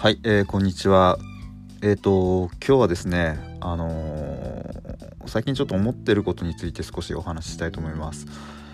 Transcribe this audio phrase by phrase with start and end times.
[0.00, 1.18] はい、えー、こんにちは。
[1.82, 8.26] えっ、ー、と、今日はですね、あのー、最近ちょっと思ってることについて少しお話ししたいと思います。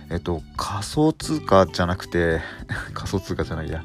[0.08, 2.42] えっ、と、仮想通貨じゃなくて、
[2.94, 3.82] 仮想通貨じゃないや、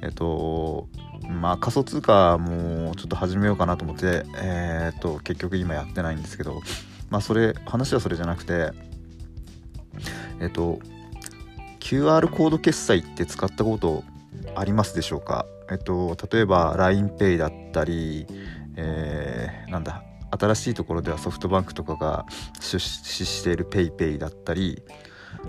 [0.00, 0.86] えっ、と、
[1.28, 6.62] まあ仮想通貨もちょっと始めようかなと思って、えっ、と、結局今やってないんですけど、
[7.10, 8.70] まあそれ、話はそれじゃなくて、
[10.38, 10.78] えっ、と、
[11.80, 14.04] QR コード決済って使ったこと
[14.54, 15.46] ありますでしょうか？
[15.70, 18.26] えっと、例えば LINEPay だったり、
[18.76, 22.26] えー、なんだ新しいところではソフトバンクとかが
[22.60, 24.82] 出資している PayPay だったり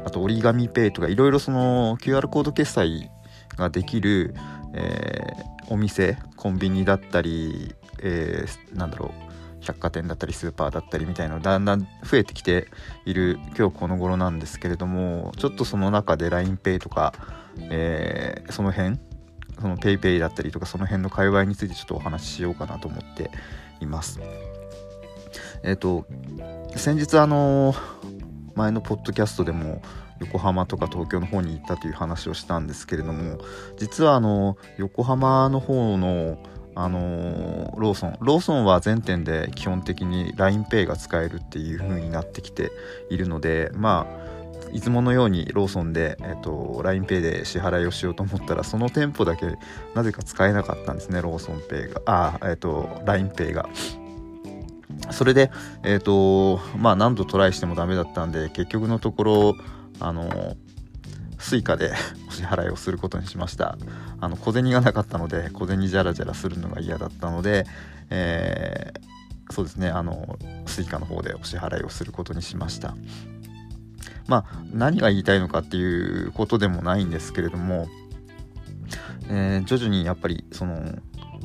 [0.05, 3.09] あと折り紙 Pay とかいろいろその QR コード決済
[3.57, 4.35] ができる、
[4.73, 9.27] えー、お店コンビニだったり、えー、なんだろう
[9.61, 12.67] 百貨店だったりスーパーだったりみたいなのだんだん増えてきて
[13.05, 17.13] いる今日この頃なんですけれどもちょっとその中で LINEPay とか、
[17.69, 18.97] えー、その辺
[19.59, 23.31] その PayPay だったりとかその辺の界隈についてちょっとお話ししようかなと思って
[23.79, 24.19] います。
[25.63, 26.05] えっ、ー、と
[26.75, 27.73] 先日あの
[28.55, 29.81] 前のポッドキャストでも
[30.19, 33.37] 横浜とか東京の方に行ったという話をしたんですけれども
[33.77, 36.37] 実はあの横浜の方の
[36.79, 42.71] あのローソンローソンは全店で基本的に LINEPay が使えるっていう風になってきて
[43.09, 44.36] いるのでまあ
[44.73, 49.45] いつものようにローソンで、えっと、LINEPay で支払いをしようと思ったらその店舗だけ
[49.95, 52.01] なぜか使えなかったんですねローソンペイが。
[52.05, 53.69] あえっと LINEPay が。
[55.11, 55.51] それで
[55.83, 59.55] えっとまあ何度トライしてもダメだったんで結局のところ
[59.99, 60.55] あの
[61.37, 61.93] Suica で
[62.27, 63.77] お 支払いをすることにしました。
[64.19, 67.65] あの小銭がなかったので小銭じゃらじゃらするのが嫌だったので、
[68.09, 72.95] えー、そうですねあの Suica の方でお支払いをすることにしました。
[74.27, 77.87] まあ何が言いたいのかっていうことでもないんですけれども、
[79.29, 80.83] えー、徐々にやっぱりその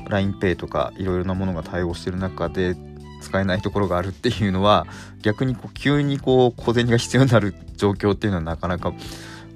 [0.09, 2.75] LINEPay とかいろいろなものが対応してる中で
[3.21, 4.85] 使えないところがあるっていうのは
[5.21, 8.93] 逆にこう急にこう小銭が必要になる状況っていうのはなかなか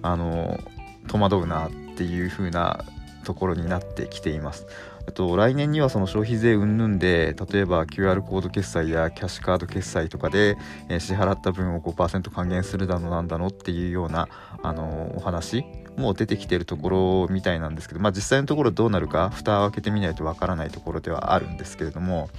[0.02, 0.60] あの
[1.08, 2.86] 戸惑うなっていう風な
[3.24, 4.68] ところになってきています。
[5.14, 10.58] と来年にはその消費税云々で例えば QR コード決済やキャッシュカード決済とかで、
[10.90, 14.28] えー、支払った分を5%還元するだのなんだのっていうような、
[14.62, 15.64] あのー、お話
[15.96, 22.30] も出てきてるところみたいなんですけど、まあ、実際のところどうなるか蓋を開けてみないとわからないところではあるんですけれども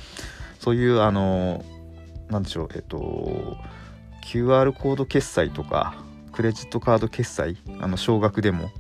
[0.60, 3.56] そういうあのー、でしょうえっと
[4.24, 5.94] QR コード決済とか
[6.32, 7.56] クレジットカード決済
[7.96, 8.70] 少額でも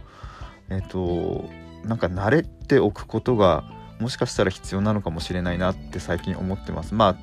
[0.68, 1.48] えっと
[1.84, 3.64] なんか慣れておくことが
[4.00, 6.94] もしかしたら必要なのかもしれないなって最近思ってます。
[6.94, 7.16] まあ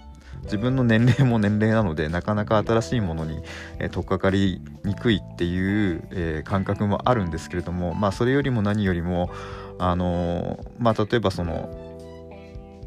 [0.44, 3.42] 自分の年齢も年齢なのでなかなか新しいものに、
[3.80, 9.32] えー、取っかかりにくいっていう、えー、感覚もあるんですけれどもまあそれよりも何よりも
[9.80, 11.70] あのー、まあ例えばその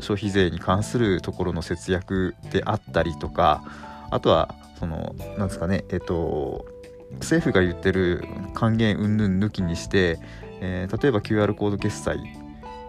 [0.01, 3.65] 消費税に関するところの節約であったりとか
[4.11, 6.67] あとはそのなんですかねえっ、と
[7.15, 8.23] 政府が言ってる
[8.55, 10.21] 還元云々抜きにして、
[10.61, 12.21] えー、例えば QR コード決済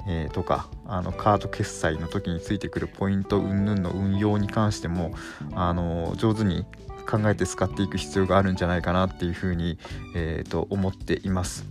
[0.10, 5.14] えー、とかあのカード決済の時についてくるポイント云々の運用に関しても
[5.54, 6.66] あの上手に
[7.10, 9.78] 考えて使っていく必要があるんじゃないかなっていうふうに、
[10.16, 11.66] えー、と思っています。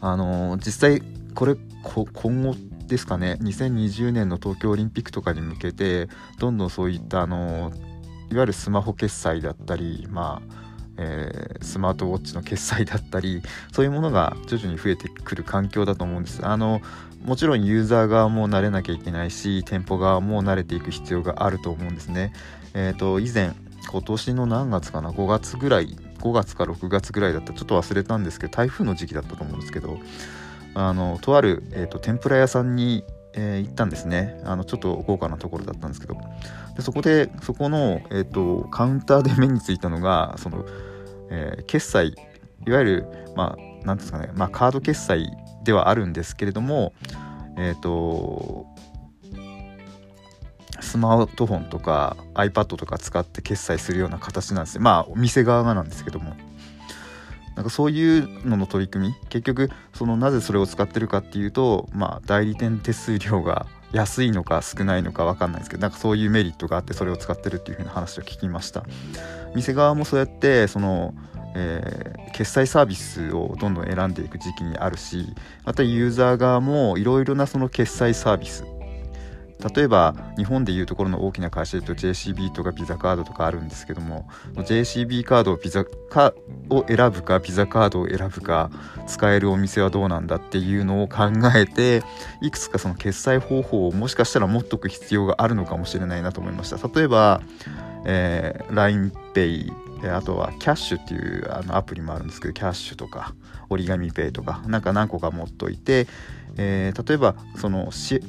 [0.00, 1.02] あの実際
[1.34, 2.54] これ今後
[2.86, 6.08] ですかね2020年の東京オリンピックとかに向けて
[6.38, 7.72] どんどんそういったあの
[8.30, 10.66] いわゆるスマホ決済だったりまあ
[10.98, 13.42] えー、スマートウォッチの決済だったり
[13.72, 16.80] そういうものが徐々に増えてくる環境だと思うんですあの
[17.26, 22.32] もちろんユーザー側も慣れなきゃいけないし店舗側も慣れていく必要があると思うんですね。
[22.74, 23.52] えっ、ー、と以前
[23.90, 29.98] 今年の何月かな5月ぐらい5月か6月ぐらいだったちょっと忘れたんですけど台風の時期だったと思うんですけど
[30.74, 33.04] あのとある、えーと、天ぷら屋さんに、
[33.34, 34.40] えー、行ったんですね。
[34.44, 36.16] あのちょっと豪華なところだったんですけど。
[36.76, 40.64] でそこでそこの、えーとカウンターで目についたのがその
[41.30, 42.14] えー、決済
[42.66, 45.30] いわゆるまあ何ですかね、まあ、カード決済
[45.66, 46.94] ではあるんですけれども
[47.58, 48.66] えっ、ー、と
[50.80, 54.82] スマートフォンとか iPad とか使って決済するような形なんですよ。
[54.82, 56.34] まあお店側がなんですけども。
[57.56, 68.84] なんかそういうのの取り組み結局そのなぜそれを使ってるかっていうとまあ代理店手数料が安いのか少ないのか分かんないですけどなんかそういうメリットがあってそれを使ってるっていう風な話を聞きました。
[69.54, 71.14] 店側もそうやってその、
[71.58, 78.64] えー、決済サービスをどんどん選んでいく時期にあるしまたユーザー側もいろいろなその決済サービス。
[79.74, 86.34] 例えば日本でいうところの大きな会社で言うと JCB とかビザカードとかあるんですけども JCB カードをビザカ
[86.68, 88.70] を選ぶかビザカードを選ぶか
[89.06, 92.02] 使えるお店はどうなんだっていうのを考えて
[92.42, 96.76] いくつかその決済方法をもしかしたら持っとく必要があるのかもしれないなと思いました。
[96.94, 97.40] 例えば、
[98.04, 103.34] えー、LINEPay えあとはキャッシュっていうあのアプリもあるんですけどキャッシュとか
[103.68, 106.06] 折り紙ペイとかなんか何個か持っといて、
[106.56, 108.20] えー、例えばそのし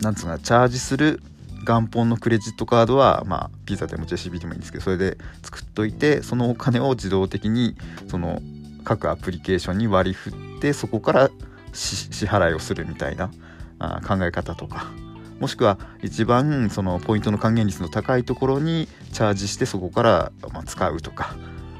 [0.00, 1.20] なんつうかチャージする
[1.64, 7.76] 元本のクレジットカードは、まあ、ピザでも JCB でもいいんですけどそれで作っといてそのお金を自動的に
[8.08, 8.40] その
[8.84, 11.30] 各アプリケーションに割り振ってそこから
[11.74, 13.30] 支払いをするみたいな
[13.78, 14.86] あ考え方とか。
[15.40, 21.36] もしくは一番そのポイントの還元率の高いところにチャージしてそこからま使うとか。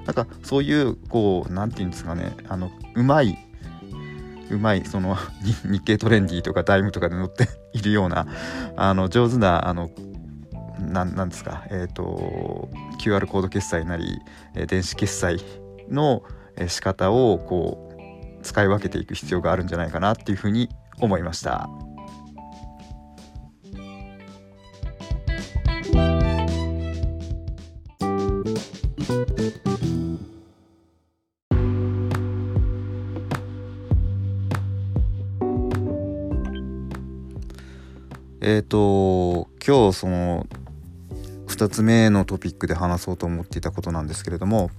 [0.08, 2.34] なんかそういうこう何て言うんですかね。
[2.48, 3.36] あのうまい
[4.50, 5.18] うまいその
[5.64, 7.46] 日経トレンディとかダイムとかで載って
[7.78, 8.26] いるような
[8.74, 9.90] あの上手なあの
[10.78, 11.64] なんですか。
[11.70, 12.70] え、ー、と
[13.00, 14.20] QR コード決済なり、
[14.68, 15.44] 電子決済
[15.90, 16.22] の
[16.68, 17.90] 仕方をこ
[18.38, 20.68] う使い分けていく必要があるんじゃないかなっていうふうに
[21.00, 21.68] 思いました。
[38.68, 40.46] と今日その
[41.46, 44.70] 2つ目のトピックで話そうと思っていたことなんですけれども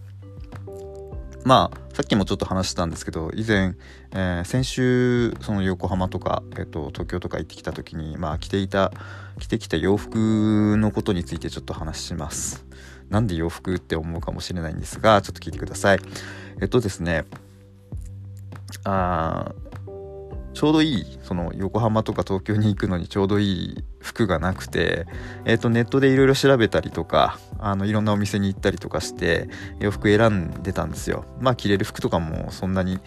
[1.44, 3.76] まあさっきもちょっと話したんですけど以前、
[4.12, 8.92] えー、先週その横浜とか、えーと、東京とか行ってきた時に、まあ、着ていた
[9.40, 12.66] 着てきた洋服のことについてちょっと話します。
[13.10, 16.00] なんで洋服って思うかもしれないんですがちょっと聞いてください。
[16.62, 17.26] えっとですね
[18.84, 19.52] あ
[20.60, 25.06] ちょうどいいその横浜とか東京に行くのにちょうどいい服がなくて、
[25.46, 29.48] えー、とネットでいろいろ調べたりとかあのいろんなお店に行ったりとかして
[29.80, 31.24] 洋服選んでたんですよ。
[31.40, 33.00] まあ着れる服とかもそんなに、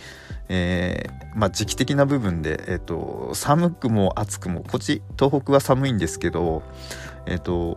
[0.48, 6.62] えー、まあ、時期的な部分で、えーと、寒くも暑くもこっち東北は寒いんですけど、
[7.26, 7.76] えーと、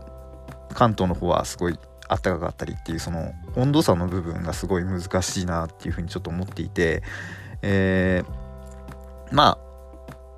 [0.73, 1.77] 関東の方はすごい
[2.07, 7.03] 暖かかったりっていうその温度差の部分がすごい難しいなっていうふうにちょっと思っていて、
[7.61, 8.45] えー
[9.31, 9.64] まあ、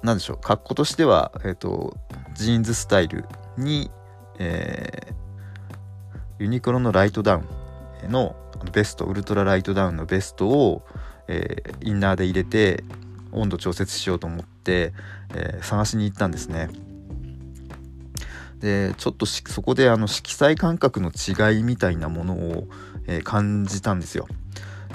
[0.03, 1.97] なんでしょう、格好としては、えっ、ー、と、
[2.35, 3.25] ジーンズスタイル
[3.57, 3.91] に、
[4.39, 7.43] えー、ユニクロのライトダウ
[8.07, 8.35] ンの
[8.71, 10.85] ベスト、ウルトラライトダウンのベストを、
[11.27, 12.83] えー、インナーで入れて、
[13.31, 14.93] 温度調節しようと思って、
[15.33, 16.69] えー、探しに行ったんですね。
[18.59, 22.67] でちょっとそこであの色彩感覚の違いみたいなものを、
[23.05, 24.27] えー、感じたんですよ。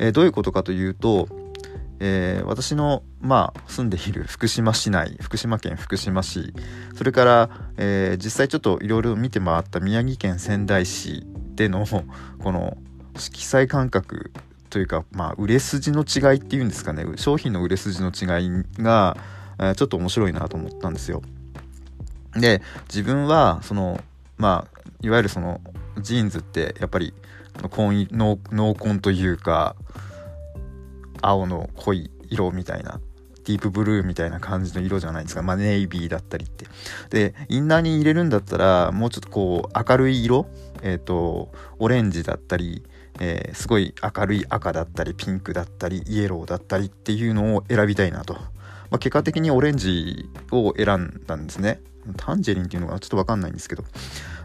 [0.01, 1.29] えー、どういうことかというと
[2.05, 6.53] えー、私の、まあ、住んでいる福島市内福島県福島市
[6.97, 12.77] それから、えー、実際ちょっといろいろ見て回った宮城県仙台市でのこの
[13.17, 14.33] 色彩感覚
[14.69, 19.17] というか、まあ、売れ筋の違いっていうんですかね商品の売れ筋の違いが、
[19.61, 21.23] えー、ちょっと面白いなと思ったんですよ。
[22.35, 24.01] で自分はその
[24.39, 25.61] まあいわゆるその
[26.01, 27.15] ジーンズってやっぱり
[27.71, 29.77] 紺濃紺というか
[31.23, 33.01] 青の濃い色みたいな
[33.45, 35.43] ディープブルーみたいな感じの色じゃないですか。
[35.43, 36.67] まあ、ネイビーだったりって。
[37.11, 40.47] で、インナーに入れるんだったら、もうちょっとこう、明るい色
[40.83, 42.83] えっ、ー、と、オレンジだったり、
[43.21, 48.35] えー、すごい明るい赤だったり、ピンクだったり、イエローだったりっていうのを選びたいなと。
[48.35, 51.81] まあ、結果的にオレンジを選んだんですね。
[52.17, 53.85] タンジェリンっていうのがちょっとわかんないんですけど。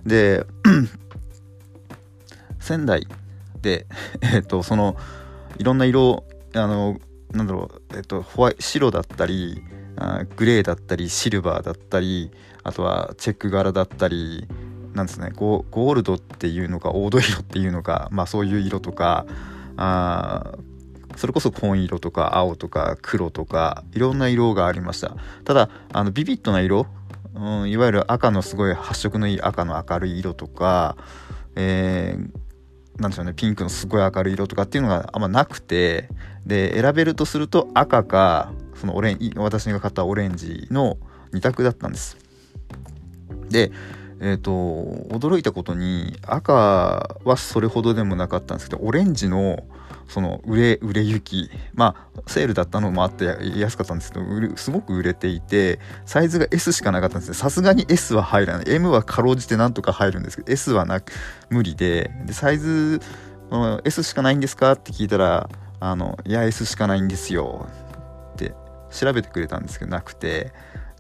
[0.06, 0.46] で、
[2.60, 3.08] 仙台
[3.62, 3.88] で、
[4.22, 4.96] えっ、ー、と、その、
[5.58, 6.24] いろんな色
[6.58, 7.00] あの
[7.32, 9.62] なんだろう、えっと、ホワイ白だったり
[9.98, 12.32] あグレーだったりシルバーだったり
[12.64, 14.48] あとはチェック柄だったり
[14.94, 19.26] なんですねゴールドっていうのか黄土色っていうのか、まあ、そういう色とか
[19.76, 20.56] あ
[21.16, 25.16] それこそ紺色とか青とか黒とかいろんな色がありました。
[25.46, 26.86] ただあのビビッドな色、
[27.34, 30.96] うん、いわゆる赤のすごい発色のいい赤の明るい色とか、
[31.56, 32.30] えー、
[33.00, 36.10] なんでしょうねピンクのすごい明るい色とかっていうのがあんまなくて
[36.46, 40.98] で選べるとすると赤かそのオレン私が買ったオレンジの
[41.34, 42.18] 2択だったんです。
[43.50, 43.72] で
[44.20, 44.52] えっ、ー、と
[45.16, 46.54] 驚いたことに赤
[47.24, 49.64] はそれほどでもなかったんですけどオレンジの
[50.08, 51.50] その売れ売れ行き。
[51.74, 53.26] まあセールだったのもあって
[53.58, 57.36] 安かったんですけどすごく売れていてサイズが S しかなかったんですね。
[57.36, 58.66] さすがに S は入らない。
[58.70, 61.12] M はかろうじてなんとか入るんですけど S はなく
[61.50, 62.12] 無理で。
[62.26, 63.02] でサイズ
[63.84, 65.50] S しかないんですかって聞いたら
[65.80, 67.68] あのいや S しかないんですよ。
[68.34, 68.54] って
[68.92, 70.52] 調べてくれたんですけどなくて。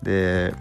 [0.03, 0.53] で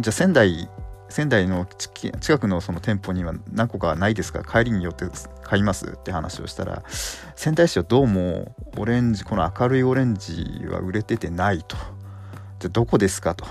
[0.00, 0.68] じゃあ仙台
[1.10, 4.42] 仙台の近くのその店舗には何個かないですか？
[4.42, 5.04] 帰りによって
[5.42, 5.86] 買います？
[5.86, 6.82] って話をしたら
[7.36, 11.76] 仙台市はどうもオレンジこの明るいオレンジは売れててないと。
[12.58, 13.44] じゃどこですかと。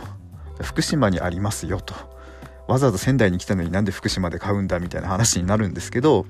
[0.62, 1.94] 福島にありますよと。
[2.68, 6.28] わざわざ仙台に来たのになんで福島で買うんだみたいな話になるんですけど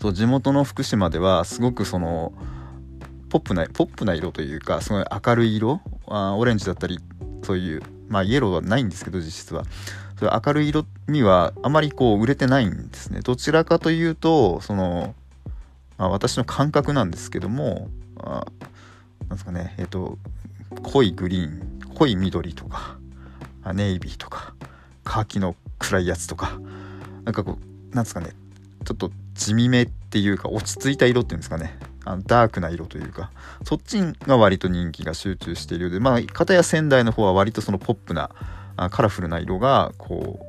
[0.00, 2.32] そう地元の福島ではすごくその
[3.28, 7.00] ポップなポップな色というかすごい明るい色あオレンジだったり
[7.42, 9.64] そういうまあイエローはないんですけど実質は。
[10.18, 13.20] それ明るい色にはあまりこう売れてないんですね。
[13.20, 15.14] どちらかというとその、
[15.96, 17.88] まあ、私の感覚なんですけども
[18.18, 18.46] あ
[19.20, 20.18] なんですかねえっ、ー、と
[20.82, 22.96] 濃いグリーン濃い緑とか
[23.74, 24.54] ネイビーとか
[25.04, 26.58] カーキの暗いやつとか
[27.24, 27.58] なんかこ
[27.92, 28.30] うなんですかね
[28.84, 31.78] ちょっと地味めっていうか落ち着いた色っていうんですかね。
[32.08, 33.30] あのダークな色というか
[33.64, 38.30] そっちが割と人気が集中しているようでまあ片や仙台の方は割とそのポップな
[38.76, 40.40] あカラフルな色がこ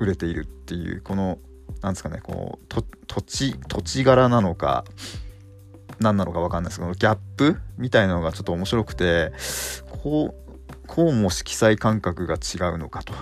[0.00, 1.38] う売れているっていうこの
[1.82, 4.84] なんですかねこう土地土地柄なのか
[5.98, 9.32] 何なのか分かんないですけどギャップみたいなのがちょっと面白くて
[10.02, 13.12] こうこうも色彩感覚が違うのかと。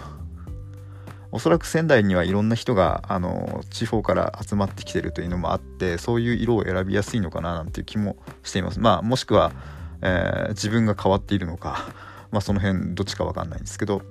[1.34, 8.78] おそらく仙台にはいろんな人があの地方から集まってきてるというのもあってそういう色を選びやすいのかななんていう気もしています。
[8.78, 9.50] まあもしくは、
[10.00, 11.88] えー、自分が変わっているのか
[12.30, 14.02] まあその辺どっちか分かんないんですけど。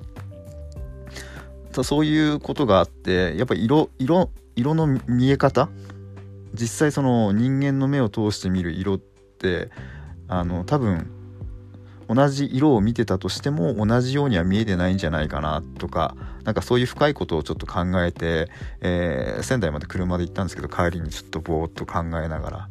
[1.82, 5.70] そういうことがあってやっぱ色色色の見え方？
[6.54, 9.72] 実際その人間の目を通して見る色って
[10.28, 11.10] あの多分
[12.10, 18.50] 同じ色を見てたとしても同じようには見えてないんじゃないかなとかなんかそういう深いことをちょっと考えて、
[18.82, 22.70] えー、仙台まで車で行ったんですけど帰りにちょっとぼーっと考えながら、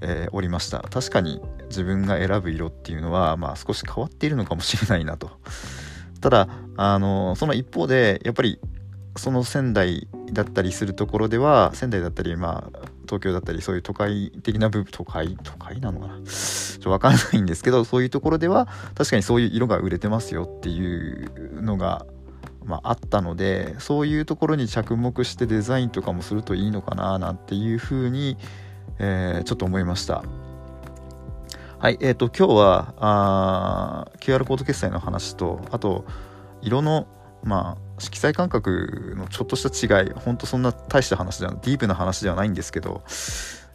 [0.00, 0.80] えー、おりました。
[0.80, 5.30] 確かに自分が選ぶ色っていうのは、まあ、少し変わっているのかもしれないなと。
[6.20, 8.60] ただあのその一方でやっぱり
[9.16, 15.36] その仙台だったりするところでは仙台だったりまあ東京だったりそういう都会的な部分都会？
[15.42, 16.14] 都会なのかな？
[16.22, 22.06] ちょっと分かんないんですけどそういうところでは確かにそういう色が売れてますよっていうのが、
[22.64, 28.36] まあ、あったのでそういうところに着目してデザインとかもするといいのかななんていうふうに、
[28.98, 30.22] えー、ちょっと思いました。
[31.78, 36.04] はい、えっ、ー、と今日はあ QR コード決済の話とあと
[36.60, 37.06] 色の
[37.42, 43.02] まあ色彩感覚のちょっとした違いほんとそんな大した話ではディープな話ではないんですけど、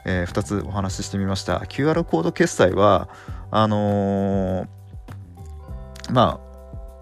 [0.06, 3.10] えー、2つお話ししてみました QR コード決済は
[3.50, 6.45] あのー、まあ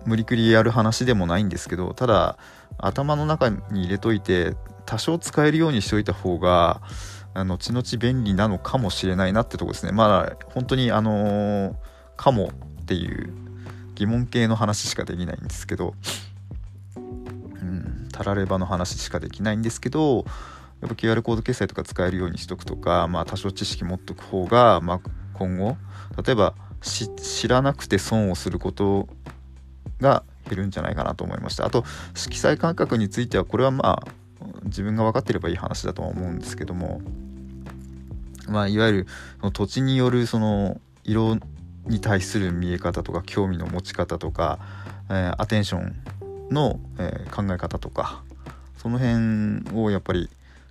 [0.06, 2.38] 無理くりやる話でもないんですけどただ
[2.78, 4.56] 頭の中に入れといて
[4.86, 6.82] 多少使えるようにしておいた方が
[7.34, 9.92] 後々便利なのかもしれないなってとこですね。
[9.92, 11.76] まあ本当にあのー、
[12.16, 13.34] かもっていう
[13.96, 15.96] 疑問系の話しかできないんですけど
[16.96, 20.26] うんたらればの話しかできないんですけど
[20.82, 25.00] やっぱ QR コード決済とか使えるようにしとくとか、まあ、多少知識持っとく方が、まあ、
[25.34, 25.78] 今後
[26.26, 29.08] 例えば知らなくて損をすること
[30.04, 31.84] が減るんじゃないかなと思いましたあと
[32.14, 34.08] 色彩感覚についてはこれはまあ
[34.66, 37.02] 自分が分かってればいい話だとは思うんですけども
[38.48, 39.08] まあいわゆる
[39.40, 41.38] その土地によるその色
[41.86, 44.60] に対する見え方とか興味の持ち方とか、
[45.10, 48.24] えー、アテンションの、えー、考え方とか
[48.78, 50.30] その辺をやっぱり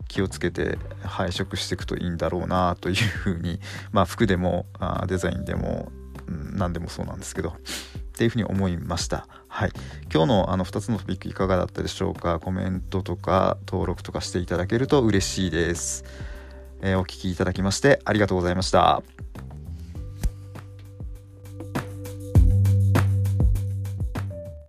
[0.09, 3.61] 気をつけて配色していくといいんだろうなというふうに
[3.93, 5.91] まあ服でもあデザインでも、
[6.27, 7.55] うん、何でもそうなんですけど。
[8.23, 9.27] っていうふうに思いました。
[9.49, 9.73] はい、
[10.13, 12.39] 今日のあの2つのトピックいかがだったでしょうか？
[12.39, 16.05] コメントとか登録とかしていただけると嬉しいです。
[16.83, 19.03] えー、お聴きいただきましてありがとうございました。